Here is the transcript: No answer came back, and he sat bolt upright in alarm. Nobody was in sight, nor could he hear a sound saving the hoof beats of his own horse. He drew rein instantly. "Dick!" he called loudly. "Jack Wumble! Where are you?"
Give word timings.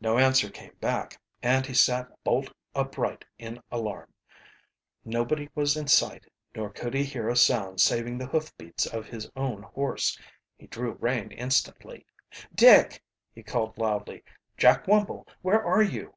No 0.00 0.16
answer 0.16 0.48
came 0.48 0.72
back, 0.80 1.20
and 1.42 1.66
he 1.66 1.74
sat 1.74 2.08
bolt 2.24 2.50
upright 2.74 3.26
in 3.36 3.60
alarm. 3.70 4.10
Nobody 5.04 5.50
was 5.54 5.76
in 5.76 5.86
sight, 5.88 6.24
nor 6.54 6.70
could 6.70 6.94
he 6.94 7.04
hear 7.04 7.28
a 7.28 7.36
sound 7.36 7.78
saving 7.82 8.16
the 8.16 8.24
hoof 8.28 8.56
beats 8.56 8.86
of 8.86 9.08
his 9.08 9.30
own 9.36 9.62
horse. 9.64 10.18
He 10.56 10.68
drew 10.68 10.92
rein 10.92 11.32
instantly. 11.32 12.06
"Dick!" 12.54 13.02
he 13.34 13.42
called 13.42 13.76
loudly. 13.76 14.24
"Jack 14.56 14.86
Wumble! 14.86 15.28
Where 15.42 15.62
are 15.62 15.82
you?" 15.82 16.14